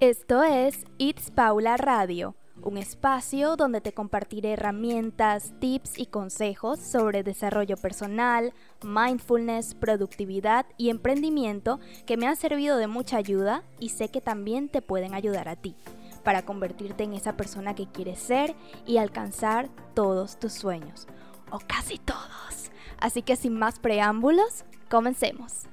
[0.00, 7.24] Esto es It's Paula Radio, un espacio donde te compartiré herramientas, tips y consejos sobre
[7.24, 14.08] desarrollo personal, mindfulness, productividad y emprendimiento que me han servido de mucha ayuda y sé
[14.08, 15.74] que también te pueden ayudar a ti
[16.22, 18.54] para convertirte en esa persona que quieres ser
[18.86, 21.08] y alcanzar todos tus sueños,
[21.50, 22.70] o casi todos.
[23.00, 25.66] Así que sin más preámbulos, comencemos.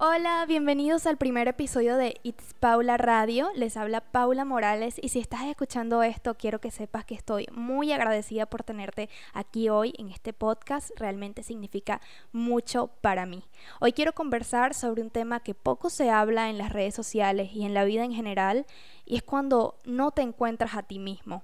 [0.00, 3.48] Hola, bienvenidos al primer episodio de It's Paula Radio.
[3.56, 7.90] Les habla Paula Morales y si estás escuchando esto, quiero que sepas que estoy muy
[7.90, 10.92] agradecida por tenerte aquí hoy en este podcast.
[10.94, 13.42] Realmente significa mucho para mí.
[13.80, 17.64] Hoy quiero conversar sobre un tema que poco se habla en las redes sociales y
[17.64, 18.66] en la vida en general
[19.04, 21.42] y es cuando no te encuentras a ti mismo.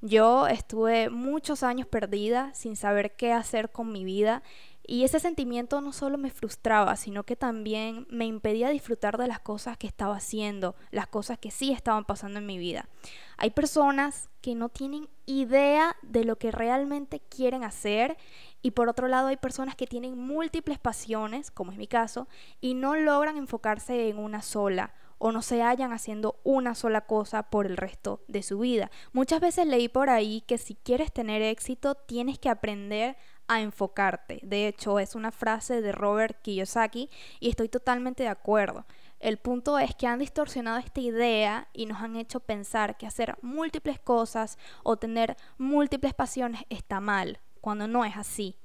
[0.00, 4.42] Yo estuve muchos años perdida sin saber qué hacer con mi vida
[4.86, 9.40] y ese sentimiento no solo me frustraba, sino que también me impedía disfrutar de las
[9.40, 12.88] cosas que estaba haciendo, las cosas que sí estaban pasando en mi vida.
[13.36, 18.16] Hay personas que no tienen idea de lo que realmente quieren hacer
[18.62, 22.28] y por otro lado hay personas que tienen múltiples pasiones, como es mi caso,
[22.60, 27.44] y no logran enfocarse en una sola o no se hallan haciendo una sola cosa
[27.44, 28.90] por el resto de su vida.
[29.12, 33.16] Muchas veces leí por ahí que si quieres tener éxito tienes que aprender
[33.48, 34.40] a enfocarte.
[34.42, 38.86] De hecho, es una frase de Robert Kiyosaki y estoy totalmente de acuerdo.
[39.18, 43.36] El punto es que han distorsionado esta idea y nos han hecho pensar que hacer
[43.40, 48.56] múltiples cosas o tener múltiples pasiones está mal, cuando no es así.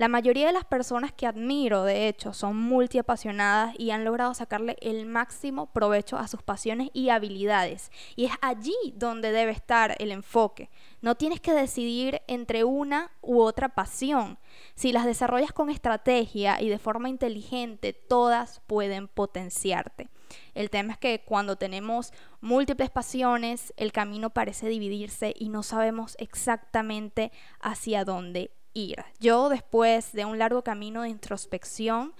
[0.00, 4.78] La mayoría de las personas que admiro, de hecho, son multiapasionadas y han logrado sacarle
[4.80, 7.92] el máximo provecho a sus pasiones y habilidades.
[8.16, 10.70] Y es allí donde debe estar el enfoque.
[11.02, 14.38] No tienes que decidir entre una u otra pasión.
[14.74, 20.08] Si las desarrollas con estrategia y de forma inteligente, todas pueden potenciarte.
[20.54, 26.16] El tema es que cuando tenemos múltiples pasiones, el camino parece dividirse y no sabemos
[26.18, 29.04] exactamente hacia dónde ir.
[29.18, 32.14] Yo después de un largo camino de introspección,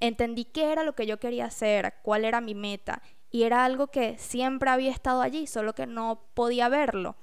[0.00, 3.86] entendí qué era lo que yo quería hacer, cuál era mi meta, y era algo
[3.86, 7.16] que siempre había estado allí, solo que no podía verlo.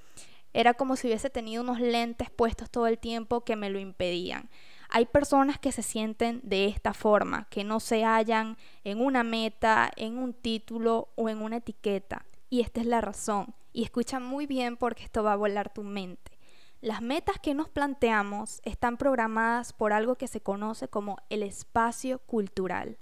[0.53, 4.49] Era como si hubiese tenido unos lentes puestos todo el tiempo que me lo impedían.
[4.89, 9.91] Hay personas que se sienten de esta forma, que no se hallan en una meta,
[9.95, 12.25] en un título o en una etiqueta.
[12.49, 13.53] Y esta es la razón.
[13.71, 16.38] Y escucha muy bien porque esto va a volar tu mente.
[16.81, 22.19] Las metas que nos planteamos están programadas por algo que se conoce como el espacio
[22.19, 22.97] cultural.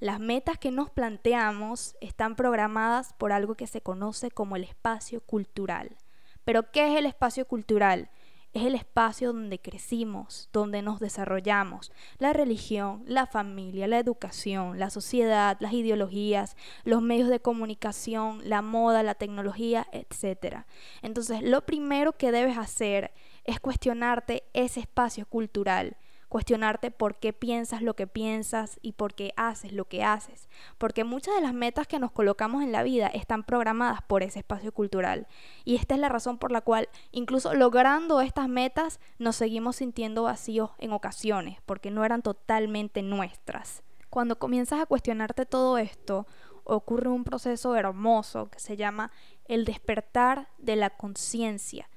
[0.00, 5.20] Las metas que nos planteamos están programadas por algo que se conoce como el espacio
[5.20, 5.96] cultural.
[6.44, 8.10] Pero ¿qué es el espacio cultural?
[8.52, 11.92] Es el espacio donde crecimos, donde nos desarrollamos.
[12.18, 18.62] La religión, la familia, la educación, la sociedad, las ideologías, los medios de comunicación, la
[18.62, 20.64] moda, la tecnología, etc.
[21.02, 23.12] Entonces, lo primero que debes hacer
[23.44, 25.96] es cuestionarte ese espacio cultural
[26.30, 30.48] cuestionarte por qué piensas lo que piensas y por qué haces lo que haces.
[30.78, 34.38] Porque muchas de las metas que nos colocamos en la vida están programadas por ese
[34.38, 35.26] espacio cultural.
[35.64, 40.22] Y esta es la razón por la cual, incluso logrando estas metas, nos seguimos sintiendo
[40.22, 43.82] vacíos en ocasiones, porque no eran totalmente nuestras.
[44.08, 46.28] Cuando comienzas a cuestionarte todo esto,
[46.62, 49.10] ocurre un proceso hermoso que se llama
[49.46, 51.89] el despertar de la conciencia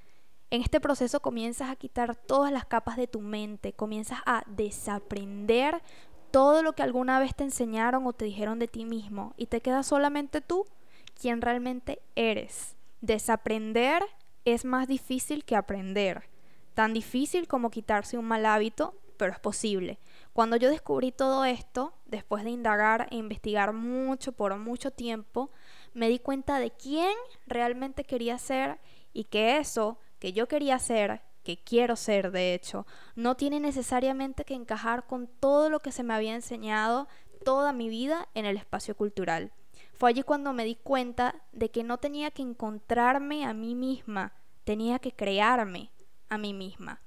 [0.54, 5.82] en este proceso comienzas a quitar todas las capas de tu mente, comienzas a desaprender
[6.30, 9.62] todo lo que alguna vez te enseñaron o te dijeron de ti mismo y te
[9.62, 10.68] quedas solamente tú,
[11.20, 12.76] quien realmente eres.
[13.02, 14.04] Desaprender
[14.46, 16.30] es más difícil que aprender,
[16.76, 19.98] tan difícil como quitarse un mal hábito, pero es posible.
[20.34, 25.50] Cuando yo descubrí todo esto, después de indagar e investigar mucho por mucho tiempo,
[25.96, 27.16] me di cuenta de quién
[27.48, 28.80] realmente quería ser
[29.14, 34.46] y que eso que yo quería ser, que quiero ser de hecho, no tiene necesariamente
[34.46, 37.10] que encajar con todo lo que se me había enseñado
[37.44, 39.52] toda mi vida en el espacio cultural.
[39.92, 44.32] Fue allí cuando me di cuenta de que no tenía que encontrarme a mí misma,
[44.64, 45.92] tenía que crearme
[46.30, 47.02] a mí misma.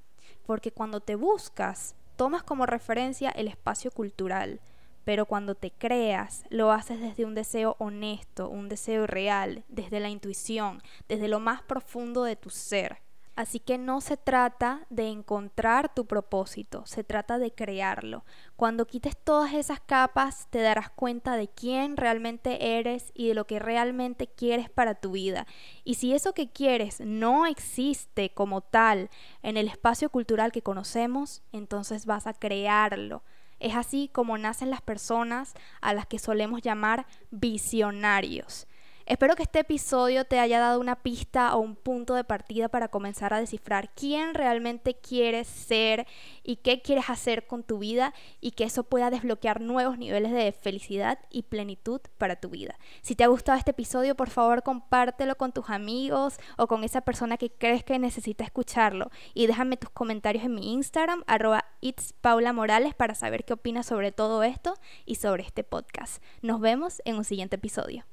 [0.45, 4.61] Porque cuando te buscas, tomas como referencia el espacio cultural,
[5.05, 10.11] pero cuando te creas, lo haces desde un deseo honesto, un deseo real, desde la
[10.11, 13.06] intuición, desde lo más profundo de tu ser.
[13.37, 18.25] Así que no se trata de encontrar tu propósito, se trata de crearlo.
[18.56, 23.47] Cuando quites todas esas capas te darás cuenta de quién realmente eres y de lo
[23.47, 25.47] que realmente quieres para tu vida.
[25.85, 29.11] Y si eso que quieres no existe como tal
[29.43, 33.23] en el espacio cultural que conocemos, entonces vas a crearlo.
[33.61, 35.53] Es así como nacen las personas
[35.83, 38.67] a las que solemos llamar visionarios.
[39.06, 42.88] Espero que este episodio te haya dado una pista o un punto de partida para
[42.88, 46.08] comenzar a descifrar quién realmente quieres ser
[46.43, 50.50] y qué quieres hacer con tu vida y que eso pueda desbloquear nuevos niveles de
[50.50, 52.81] felicidad y plenitud para tu vida.
[53.00, 57.02] Si te ha gustado este episodio, por favor compártelo con tus amigos o con esa
[57.02, 62.12] persona que crees que necesita escucharlo y déjame tus comentarios en mi Instagram arroba it's
[62.12, 64.75] Paula Morales para saber qué opinas sobre todo esto
[65.05, 66.20] y sobre este podcast.
[66.43, 68.05] Nos vemos en un siguiente episodio.